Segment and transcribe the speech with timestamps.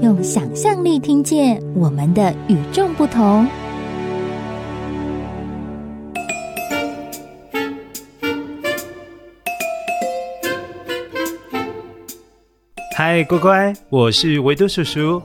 [0.00, 3.44] 用想象力听见我们的与众不同。
[12.94, 15.20] 嗨，乖乖，我是维多叔叔。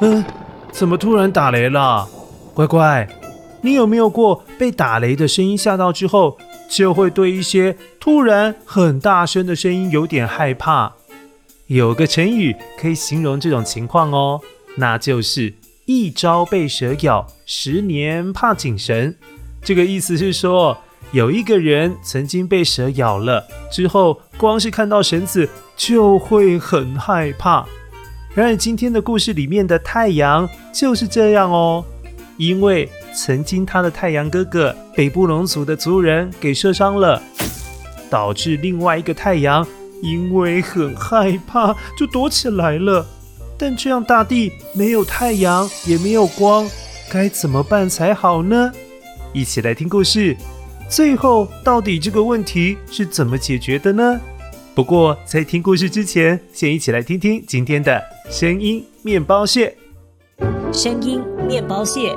[0.00, 0.24] 嗯，
[0.70, 2.08] 怎么突然打雷了？
[2.54, 3.08] 乖乖，
[3.62, 10.95] 你有没有过被打雷的声音吓到之后，就会对一些突然很大声的声音有点害怕？
[11.66, 14.40] 有个成语可以形容这种情况哦，
[14.76, 15.52] 那就是
[15.84, 19.12] “一朝被蛇咬，十年怕井绳”。
[19.64, 20.78] 这个意思是说，
[21.10, 27.66] 有一个人曾经被蛇咬了之后，光是看到绳子就会很害怕。
[28.32, 31.84] 然而，今天的故事里面的太阳就是这样哦，
[32.36, 37.20] 因为曾经他的太阳哥哥被布隆族的族人给射伤了，
[38.08, 39.66] 导致另外一个太阳
[40.02, 43.06] 因为很害怕就躲起来了。
[43.58, 46.68] 但这样大地没有太阳也没有光，
[47.10, 48.70] 该怎么办才好呢？
[49.32, 50.36] 一起来听故事，
[50.88, 54.20] 最后到底这个问题是怎么解决的呢？
[54.74, 59.74] 不过在听故事之前，先一起来听听今天的声音面包屑。
[60.72, 62.14] 声音面包屑。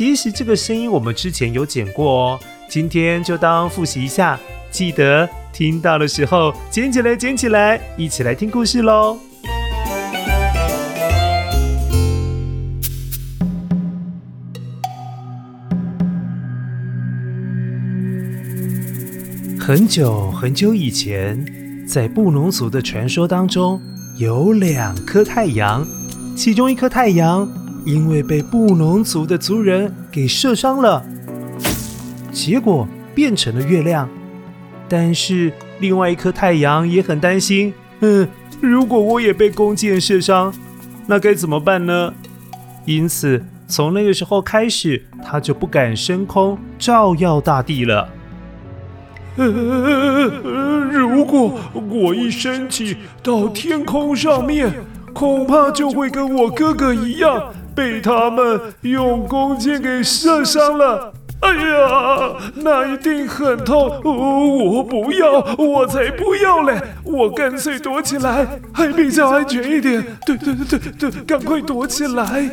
[0.00, 9.18] 其实这个声音我们之前有剪过哦，今天就当复习一下，记得听到的时候捡起来，捡起来，一起来听故事喽。
[19.58, 21.44] 很久很久以前，
[21.86, 23.78] 在布农族的传说当中，
[24.16, 25.86] 有两颗太阳，
[26.34, 27.46] 其中一颗太阳。
[27.84, 31.04] 因为被布农族的族人给射伤了，
[32.32, 34.08] 结果变成了月亮。
[34.88, 38.28] 但是另外一颗太阳也很担心，嗯，
[38.60, 40.52] 如果我也被弓箭射伤，
[41.06, 42.12] 那该怎么办呢？
[42.86, 48.08] 因此从那个时候开始，他就不敢升空照耀大地了。
[49.36, 49.46] 呃，
[50.90, 51.54] 如果
[51.88, 54.72] 我一升起到天空上面，
[55.12, 57.52] 恐怕就会跟我哥哥一样。
[57.74, 64.00] 被他们用弓箭给射伤了，哎呀，那一定很痛！
[64.04, 66.80] 我不要，我才不要嘞！
[67.04, 70.04] 我干脆躲起来，还比较安全一点。
[70.26, 72.50] 对对对对对，赶快躲起来！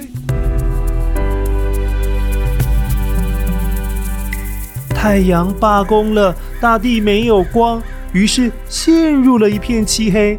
[4.89, 7.81] 太阳罢工了，大地没有光，
[8.13, 10.37] 于是陷入了一片漆黑。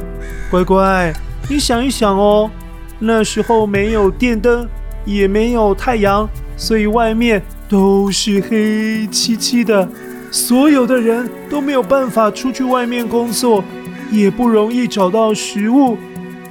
[0.51, 1.13] 乖乖，
[1.49, 2.51] 你想一想哦。
[2.99, 4.69] 那时候没有电灯，
[5.05, 9.89] 也没有太阳，所以外面都是黑漆漆的。
[10.31, 13.65] 所有的人都没有办法出去外面工作，
[14.11, 15.97] 也不容易找到食物，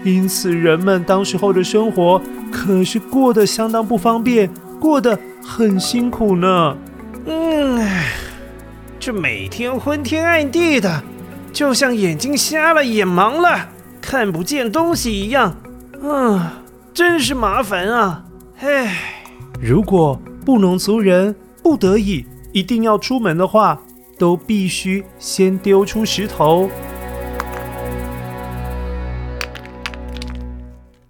[0.04, 2.20] 因此人们当时候的生活
[2.52, 6.76] 可是过得相当不方便，过得很辛苦呢。
[7.26, 7.88] 嗯，
[9.00, 11.04] 这每天昏天暗地的，
[11.54, 13.70] 就像眼睛瞎了、眼盲了，
[14.02, 15.56] 看不见东西一样。
[16.02, 16.40] 嗯，
[16.94, 18.26] 真是麻烦啊！
[18.60, 18.96] 唉，
[19.60, 23.82] 如果布农族人不得已一定要出门的话，
[24.18, 26.70] 都必须先丢出石头。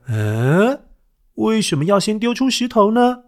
[0.08, 0.80] 嗯，
[1.36, 3.24] 为什么要先丢出石头呢？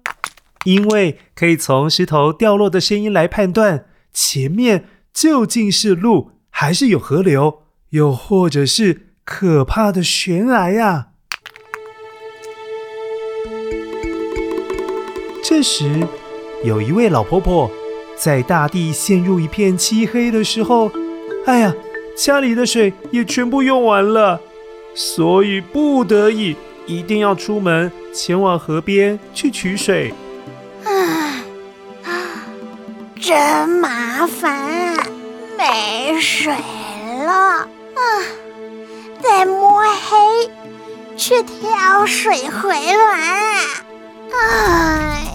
[0.65, 11.08] 因为可以从石头掉落的声音来判断前面究竟是路，还是有河流，又或者是可怕的悬崖呀。
[15.49, 16.07] 这时，
[16.63, 17.71] 有一位老婆婆
[18.15, 20.91] 在大地陷入一片漆黑的时候，
[21.47, 21.73] 哎呀，
[22.15, 24.39] 家里的水也全部用完了，
[24.93, 26.55] 所以不得已
[26.85, 30.13] 一定要出门前往河边去取水。
[30.83, 31.41] 啊
[32.05, 32.45] 啊，
[33.19, 34.95] 真麻烦，
[35.57, 36.53] 没水
[37.25, 37.67] 了啊！
[39.19, 40.51] 得摸黑
[41.17, 43.55] 去挑水回来。
[44.31, 45.25] 哎。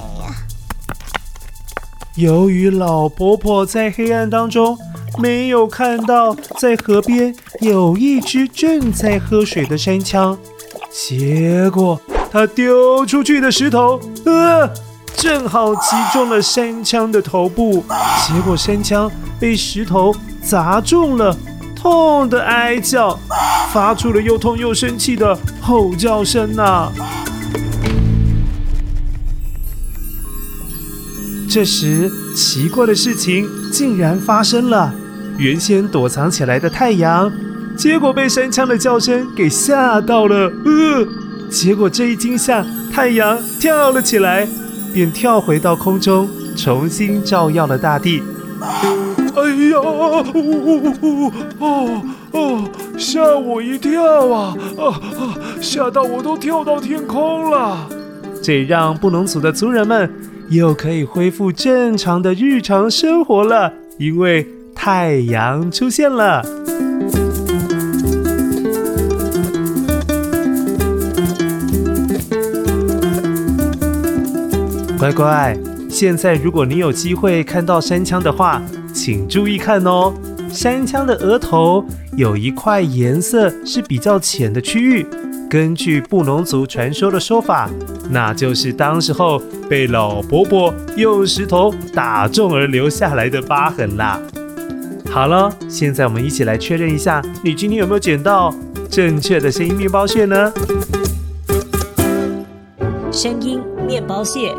[2.17, 4.79] 由于老婆婆在黑暗当中
[5.19, 10.37] 没有看到在河边有一只正在喝水的山羌。
[10.93, 12.01] 结果
[12.31, 14.71] 他丢出去的石头，呃，
[15.17, 17.85] 正好击中了山羌的头部，
[18.29, 19.11] 结果山羌
[19.41, 21.37] 被石头砸中了，
[21.75, 23.19] 痛得哀叫，
[23.73, 26.93] 发出了又痛又生气的吼叫声呐。
[31.55, 34.93] 这时，奇怪的事情竟然发生了。
[35.39, 37.31] 原先躲藏起来的太阳，
[37.77, 40.53] 结果被山羌的叫声给吓到了。
[40.65, 41.07] 呃，
[41.49, 44.49] 结果这一惊吓，太阳跳了起来，
[44.93, 48.21] 便跳回到空中，重新照耀了大地。
[48.61, 49.81] 哎呀，
[50.35, 52.03] 呜呜呜，哦
[52.33, 52.65] 哦，
[52.99, 54.57] 吓我一跳啊！
[54.77, 54.83] 啊
[55.21, 57.89] 啊，吓到我都跳到天空了。
[58.43, 60.13] 这让布农族的族人们
[60.51, 66.43] 又可以恢复正常的日常生活了，因为太阳出现了。
[74.99, 75.57] 乖乖，
[75.91, 78.63] 现在如果你有机会看到山羌的话，
[78.93, 80.15] 请注意看哦。
[80.51, 81.85] 山羌的额头
[82.17, 85.07] 有一块颜色是比较浅的区域。
[85.51, 87.69] 根据布农族传说的说法，
[88.11, 94.21] 那就是当时候被老伯伯用石头打中而留下来的疤痕啦。
[95.11, 98.53] 好了，现在我们一起来确认一下，你今天有没有捡到
[98.91, 100.53] 正确的声音面包屑呢？
[103.13, 104.55] 声音面包屑。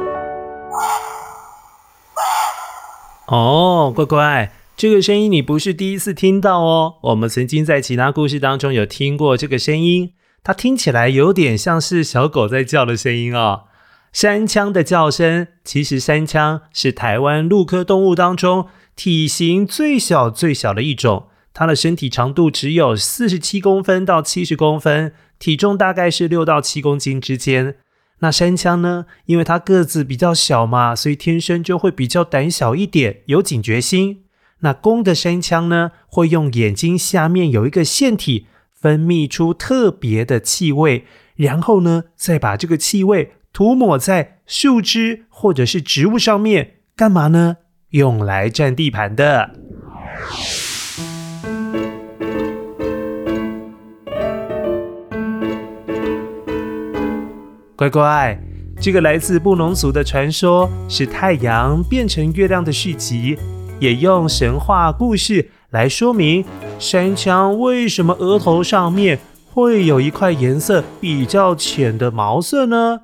[3.28, 10.12] 哦，乖乖，这个声音你不是第一次听到哦，我们曾经在其他故事当中有听过这个声音。
[10.44, 13.63] 它听起来有点像是小狗在叫的声音哦。
[14.12, 18.68] 山羌的叫声，其实山羌是台湾陆科动物当中
[18.98, 27.77] 体型最小最小的一种，它的身体长度只有四十七公分到七十公分，体重大概是六到七公斤之间。
[28.19, 34.24] 那山羌呢，因为它个子比较小嘛，所以天生就会比较胆小一点，有警觉心。
[34.66, 38.48] 那公的山羌呢，会用眼睛下面有一个腺体。
[38.74, 41.06] 分泌出特别的气味，
[41.38, 47.58] 然后呢，再把这个气味涂抹在树枝或者是植物上面，干嘛呢？
[47.92, 49.56] 用来占地盘的。
[57.76, 58.40] 乖乖，
[58.80, 63.36] 这个来自布农族的传说是太阳变成月亮的续集，
[63.80, 66.44] 也用神话故事来说明。
[66.80, 69.19] 山羌为什么额头上面
[69.54, 73.00] 会有一块颜色比较浅的毛色呢？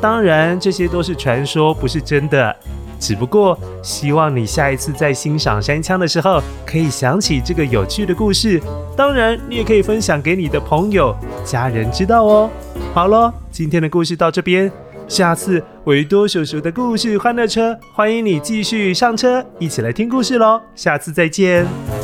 [0.00, 2.56] 当然，这些都是传说，不是真的。
[2.98, 8.58] 只不过希望你下一次在欣赏山羌的时候，可以想起这个有趣的故事。
[8.96, 11.14] 当然，你也可以分享给你的朋友、
[11.44, 12.50] 家人知道哦。
[12.94, 14.72] 好咯，今天的故事到这边，
[15.06, 20.60] 下次维多叔叔的故事欢乐车，欢迎你继续上车，一起来听故事喽。
[20.74, 22.03] 下次再见。